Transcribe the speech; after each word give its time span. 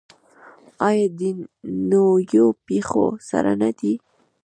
آیا 0.87 1.07
د 1.19 1.21
نویو 1.91 2.47
پیښو 2.67 3.05
سره 3.29 3.51
نه 3.61 3.69
دی؟ 3.79 3.93